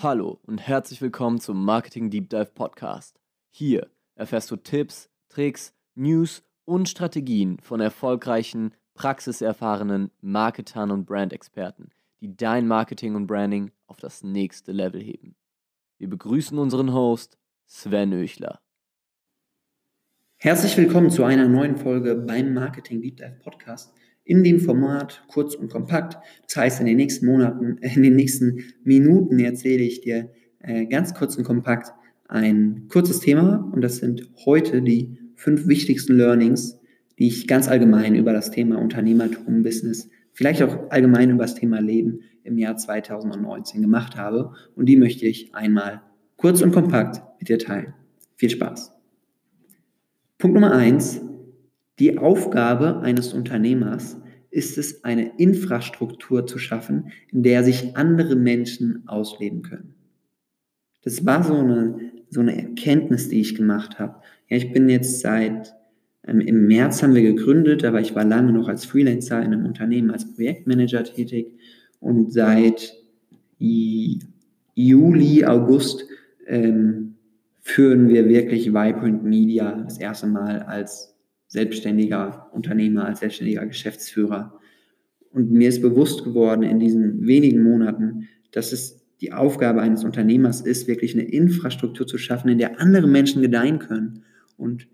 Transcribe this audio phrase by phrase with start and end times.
[0.00, 3.18] Hallo und herzlich willkommen zum Marketing Deep Dive Podcast.
[3.50, 11.90] Hier erfährst du Tipps, Tricks, News und Strategien von erfolgreichen, praxiserfahrenen Marketern und Brandexperten,
[12.20, 15.34] die dein Marketing und Branding auf das nächste Level heben.
[15.98, 17.36] Wir begrüßen unseren Host
[17.66, 18.60] Sven Öchler.
[20.36, 23.92] Herzlich willkommen zu einer neuen Folge beim Marketing Deep Dive Podcast
[24.28, 26.18] in dem Format kurz und kompakt.
[26.46, 30.30] Das heißt, in den nächsten Monaten, äh, in den nächsten Minuten erzähle ich dir
[30.60, 31.92] äh, ganz kurz und kompakt
[32.28, 36.78] ein kurzes Thema und das sind heute die fünf wichtigsten Learnings,
[37.18, 41.80] die ich ganz allgemein über das Thema Unternehmertum, Business, vielleicht auch allgemein über das Thema
[41.80, 46.02] Leben im Jahr 2019 gemacht habe und die möchte ich einmal
[46.36, 47.94] kurz und kompakt mit dir teilen.
[48.36, 48.92] Viel Spaß.
[50.36, 51.22] Punkt Nummer eins,
[51.98, 54.18] die Aufgabe eines Unternehmers
[54.58, 59.94] ist es, eine Infrastruktur zu schaffen, in der sich andere Menschen ausleben können.
[61.02, 64.16] Das war so eine, so eine Erkenntnis, die ich gemacht habe.
[64.48, 65.74] Ja, ich bin jetzt seit,
[66.26, 69.64] ähm, im März haben wir gegründet, aber ich war lange noch als Freelancer in einem
[69.64, 71.52] Unternehmen als Projektmanager tätig
[72.00, 72.94] und seit
[73.58, 76.04] Juli, August
[76.46, 77.14] ähm,
[77.60, 81.17] führen wir wirklich Vibrant Media das erste Mal als
[81.48, 84.58] selbstständiger Unternehmer, als selbstständiger Geschäftsführer.
[85.32, 90.60] Und mir ist bewusst geworden in diesen wenigen Monaten, dass es die Aufgabe eines Unternehmers
[90.60, 94.22] ist, wirklich eine Infrastruktur zu schaffen, in der andere Menschen gedeihen können.
[94.56, 94.86] Und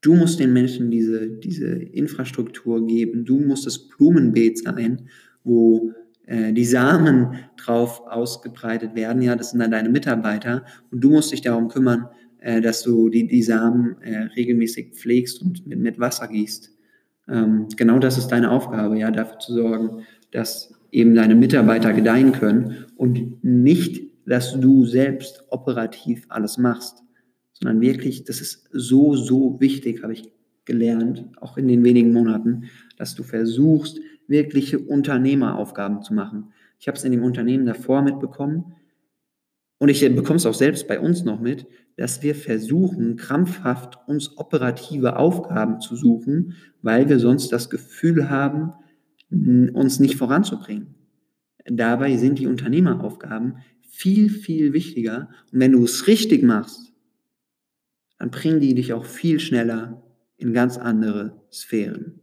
[0.00, 3.24] du musst den Menschen diese, diese Infrastruktur geben.
[3.24, 5.08] Du musst das Blumenbeet sein,
[5.44, 5.92] wo
[6.26, 9.22] äh, die Samen drauf ausgebreitet werden.
[9.22, 10.64] Ja, das sind dann deine Mitarbeiter.
[10.90, 12.08] Und du musst dich darum kümmern,
[12.42, 16.70] äh, dass du die, die Samen äh, regelmäßig pflegst und mit, mit Wasser gießt.
[17.28, 22.32] Ähm, genau das ist deine Aufgabe, ja, dafür zu sorgen, dass eben deine Mitarbeiter gedeihen
[22.32, 27.02] können und nicht, dass du selbst operativ alles machst,
[27.52, 30.30] sondern wirklich, das ist so, so wichtig, habe ich
[30.64, 32.64] gelernt, auch in den wenigen Monaten,
[32.96, 36.52] dass du versuchst, wirkliche Unternehmeraufgaben zu machen.
[36.78, 38.74] Ich habe es in dem Unternehmen davor mitbekommen,
[39.82, 41.66] und ich bekomme es auch selbst bei uns noch mit,
[41.96, 48.74] dass wir versuchen, krampfhaft uns operative Aufgaben zu suchen, weil wir sonst das Gefühl haben,
[49.28, 50.94] uns nicht voranzubringen.
[51.64, 55.30] Dabei sind die Unternehmeraufgaben viel, viel wichtiger.
[55.50, 56.92] Und wenn du es richtig machst,
[58.20, 60.00] dann bringen die dich auch viel schneller
[60.36, 62.20] in ganz andere Sphären.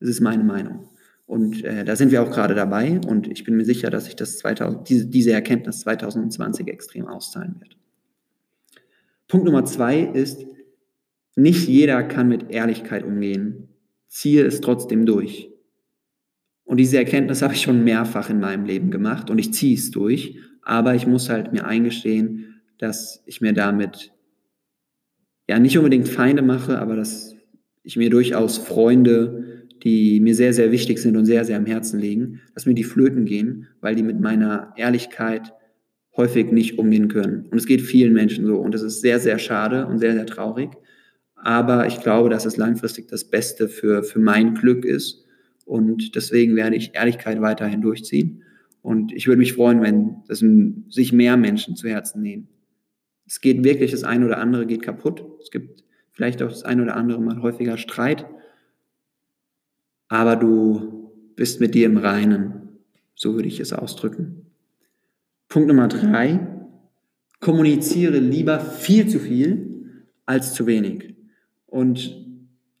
[0.00, 0.88] Das ist meine Meinung.
[1.28, 4.16] Und äh, da sind wir auch gerade dabei und ich bin mir sicher, dass sich
[4.16, 7.76] das 2000, diese, diese Erkenntnis 2020 extrem auszahlen wird.
[9.28, 10.46] Punkt Nummer zwei ist,
[11.36, 13.68] nicht jeder kann mit Ehrlichkeit umgehen.
[14.06, 15.50] Ziehe es trotzdem durch.
[16.64, 19.90] Und diese Erkenntnis habe ich schon mehrfach in meinem Leben gemacht und ich ziehe es
[19.90, 24.14] durch, aber ich muss halt mir eingestehen, dass ich mir damit
[25.46, 27.37] ja nicht unbedingt Feinde mache, aber dass
[27.88, 32.00] ich mir durchaus Freunde die mir sehr, sehr wichtig sind und sehr, sehr am Herzen
[32.00, 35.52] liegen, dass mir die flöten gehen, weil die mit meiner Ehrlichkeit
[36.16, 37.46] häufig nicht umgehen können.
[37.50, 38.56] Und es geht vielen Menschen so.
[38.56, 40.70] Und es ist sehr, sehr schade und sehr, sehr traurig.
[41.36, 45.24] Aber ich glaube, dass es langfristig das Beste für, für mein Glück ist.
[45.64, 48.42] Und deswegen werde ich Ehrlichkeit weiterhin durchziehen.
[48.82, 50.42] Und ich würde mich freuen, wenn das
[50.88, 52.48] sich mehr Menschen zu Herzen nehmen.
[53.26, 55.24] Es geht wirklich, das eine oder andere geht kaputt.
[55.40, 55.84] Es gibt
[56.18, 58.26] vielleicht auch das eine oder andere mal häufiger Streit
[60.08, 62.78] aber du bist mit dir im Reinen.
[63.14, 64.46] So würde ich es ausdrücken.
[65.48, 66.40] Punkt Nummer drei.
[67.40, 71.14] Kommuniziere lieber viel zu viel als zu wenig.
[71.66, 72.26] Und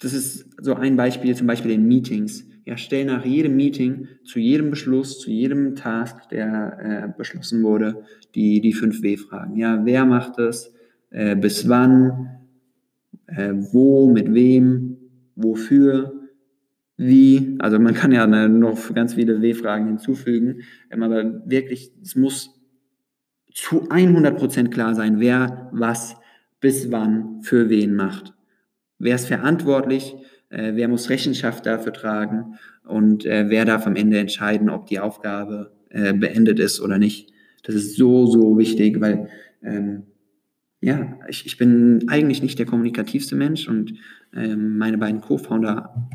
[0.00, 2.44] das ist so ein Beispiel, zum Beispiel in Meetings.
[2.64, 8.04] Ja, stell nach jedem Meeting, zu jedem Beschluss, zu jedem Task, der äh, beschlossen wurde,
[8.34, 9.56] die, die 5W-Fragen.
[9.56, 10.72] Ja, wer macht das?
[11.10, 12.41] Äh, bis wann?
[13.36, 14.10] Äh, wo?
[14.10, 14.96] Mit wem?
[15.34, 16.22] Wofür?
[16.96, 22.60] wie, also man kann ja noch ganz viele W-Fragen hinzufügen, aber wirklich, es muss
[23.52, 26.16] zu 100% klar sein, wer was
[26.60, 28.34] bis wann für wen macht.
[28.98, 30.14] Wer ist verantwortlich,
[30.50, 35.00] äh, wer muss Rechenschaft dafür tragen und äh, wer darf am Ende entscheiden, ob die
[35.00, 37.32] Aufgabe äh, beendet ist oder nicht.
[37.64, 39.28] Das ist so, so wichtig, weil
[39.62, 40.04] ähm,
[40.82, 43.94] ja, ich, ich bin eigentlich nicht der kommunikativste Mensch und
[44.34, 46.10] ähm, meine beiden Co-Founder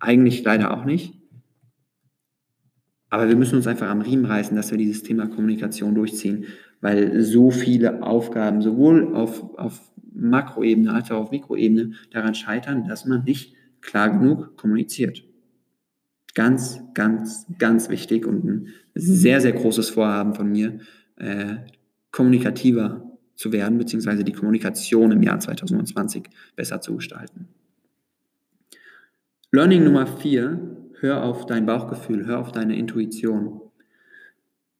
[0.00, 1.14] eigentlich leider auch nicht.
[3.08, 6.46] Aber wir müssen uns einfach am Riemen reißen, dass wir dieses Thema Kommunikation durchziehen,
[6.80, 13.06] weil so viele Aufgaben sowohl auf, auf Makroebene als auch auf Mikroebene daran scheitern, dass
[13.06, 15.22] man nicht klar genug kommuniziert.
[16.34, 20.80] Ganz, ganz, ganz wichtig und ein sehr, sehr großes Vorhaben von mir,
[21.16, 21.58] äh,
[22.10, 23.05] kommunikativer
[23.36, 26.24] zu werden, beziehungsweise die Kommunikation im Jahr 2020
[26.56, 27.48] besser zu gestalten.
[29.52, 33.60] Learning Nummer vier, hör auf dein Bauchgefühl, hör auf deine Intuition.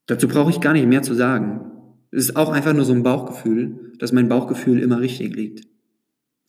[0.06, 1.72] Dazu brauche ich gar nicht mehr zu sagen.
[2.10, 5.66] Es ist auch einfach nur so ein Bauchgefühl, dass mein Bauchgefühl immer richtig liegt.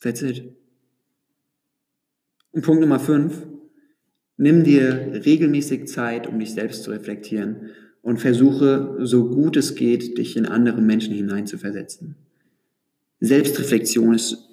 [0.02, 0.56] That's it.
[2.52, 3.46] Und Punkt Nummer fünf,
[4.38, 7.70] nimm dir regelmäßig Zeit, um dich selbst zu reflektieren
[8.02, 12.16] und versuche, so gut es geht, dich in andere Menschen hineinzuversetzen.
[13.20, 14.48] Selbstreflexion ist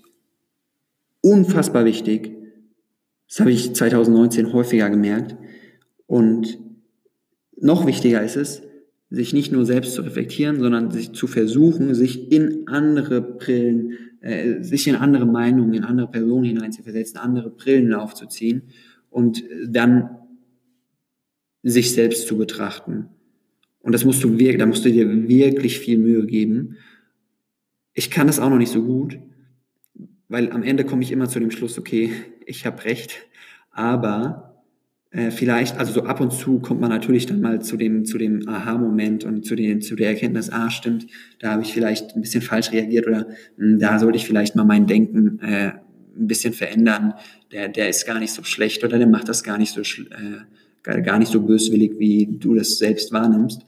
[1.20, 2.32] unfassbar wichtig.
[3.28, 5.36] Das habe ich 2019 häufiger gemerkt.
[6.06, 6.58] Und
[7.56, 8.62] noch wichtiger ist es,
[9.10, 14.62] sich nicht nur selbst zu reflektieren, sondern sich zu versuchen, sich in andere Brillen, äh,
[14.62, 18.62] sich in andere Meinungen, in andere Personen hineinzuversetzen, andere Brillen aufzuziehen
[19.10, 20.18] und dann
[21.62, 23.08] sich selbst zu betrachten.
[23.84, 26.78] Und das musst du wirklich, da musst du dir wirklich viel Mühe geben.
[27.92, 29.18] Ich kann das auch noch nicht so gut,
[30.28, 32.10] weil am Ende komme ich immer zu dem Schluss, okay,
[32.46, 33.26] ich habe recht,
[33.70, 34.64] aber
[35.10, 38.16] äh, vielleicht, also so ab und zu kommt man natürlich dann mal zu dem, zu
[38.16, 41.06] dem Aha-Moment und zu, den, zu der Erkenntnis, ah, stimmt,
[41.38, 43.26] da habe ich vielleicht ein bisschen falsch reagiert oder
[43.58, 45.72] mh, hm, da sollte ich vielleicht mal mein Denken äh,
[46.16, 47.12] ein bisschen verändern.
[47.52, 50.40] Der, der ist gar nicht so schlecht oder der macht das gar nicht so, äh,
[50.84, 53.64] gar nicht so böswillig, wie du das selbst wahrnimmst.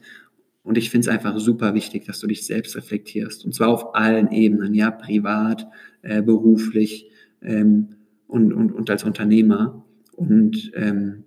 [0.63, 3.45] Und ich finde es einfach super wichtig, dass du dich selbst reflektierst.
[3.45, 5.67] Und zwar auf allen Ebenen, ja, privat,
[6.01, 7.09] äh, beruflich
[7.41, 7.89] ähm,
[8.27, 9.85] und, und, und als Unternehmer.
[10.15, 11.23] Und ähm,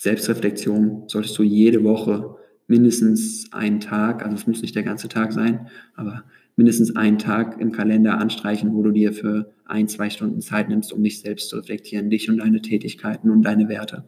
[0.00, 5.32] Selbstreflexion solltest du jede Woche mindestens einen Tag, also es muss nicht der ganze Tag
[5.32, 6.24] sein, aber
[6.56, 10.92] mindestens einen Tag im Kalender anstreichen, wo du dir für ein, zwei Stunden Zeit nimmst,
[10.92, 14.04] um dich selbst zu reflektieren, dich und deine Tätigkeiten und deine Werte.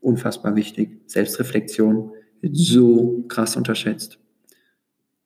[0.00, 1.00] Unfassbar wichtig.
[1.06, 4.18] Selbstreflexion wird so krass unterschätzt.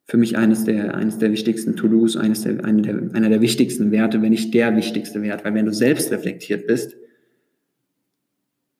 [0.06, 3.90] Für mich eines der, eines der wichtigsten To-Dos, eines der, eine der, einer der wichtigsten
[3.90, 6.96] Werte, wenn nicht der wichtigste Wert, weil wenn du selbst reflektiert bist,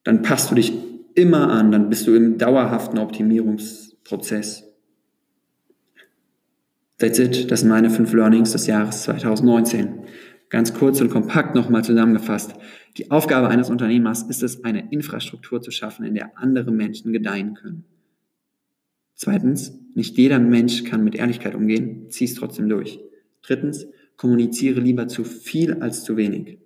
[0.02, 0.73] dann passt du dich
[1.14, 4.64] immer an, dann bist du im dauerhaften Optimierungsprozess.
[6.99, 10.05] That's it, das sind meine fünf Learnings des Jahres 2019.
[10.50, 12.55] Ganz kurz und kompakt nochmal zusammengefasst.
[12.96, 17.55] Die Aufgabe eines Unternehmers ist es, eine Infrastruktur zu schaffen, in der andere Menschen gedeihen
[17.55, 17.85] können.
[19.14, 23.00] Zweitens, nicht jeder Mensch kann mit Ehrlichkeit umgehen, zieh es trotzdem durch.
[23.43, 23.87] Drittens,
[24.17, 26.58] kommuniziere lieber zu viel als zu wenig.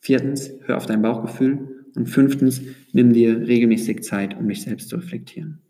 [0.00, 2.60] Viertens, hör auf dein Bauchgefühl und fünftens,
[2.92, 5.60] nimm dir regelmäßig Zeit, um dich selbst zu reflektieren.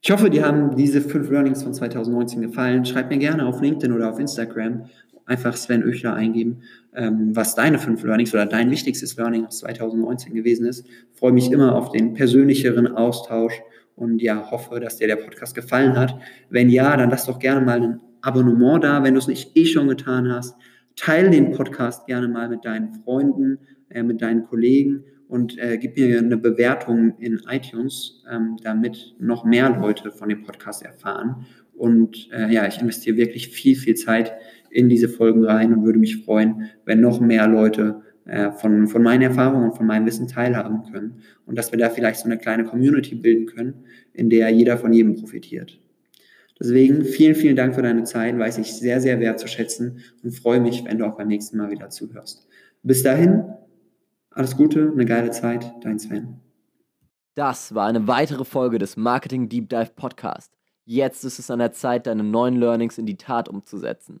[0.00, 2.84] Ich hoffe, dir haben diese fünf Learnings von 2019 gefallen.
[2.84, 4.84] Schreib mir gerne auf LinkedIn oder auf Instagram
[5.26, 6.62] einfach Sven Öchler eingeben,
[6.94, 10.86] ähm, was deine fünf Learnings oder dein wichtigstes Learning aus 2019 gewesen ist.
[11.12, 13.60] Freue mich immer auf den persönlicheren Austausch
[13.96, 16.18] und ja, hoffe, dass dir der Podcast gefallen hat.
[16.50, 19.66] Wenn ja, dann lass doch gerne mal ein Abonnement da, wenn du es nicht eh
[19.66, 20.56] schon getan hast.
[20.96, 23.58] Teil den Podcast gerne mal mit deinen Freunden,
[23.90, 29.44] äh, mit deinen Kollegen und äh, gib mir eine Bewertung in iTunes, ähm, damit noch
[29.44, 31.46] mehr Leute von dem Podcast erfahren.
[31.74, 34.32] Und äh, ja, ich investiere wirklich viel, viel Zeit
[34.74, 39.02] in diese Folgen rein und würde mich freuen, wenn noch mehr Leute äh, von, von
[39.02, 42.38] meinen Erfahrungen und von meinem Wissen teilhaben können und dass wir da vielleicht so eine
[42.38, 45.80] kleine Community bilden können, in der jeder von jedem profitiert.
[46.58, 50.84] Deswegen vielen, vielen Dank für deine Zeit, weiß ich sehr, sehr wertzuschätzen und freue mich,
[50.84, 52.48] wenn du auch beim nächsten Mal wieder zuhörst.
[52.82, 53.44] Bis dahin,
[54.30, 56.40] alles Gute, eine geile Zeit, dein Sven.
[57.34, 60.52] Das war eine weitere Folge des Marketing Deep Dive Podcast.
[60.84, 64.20] Jetzt ist es an der Zeit, deine neuen Learnings in die Tat umzusetzen.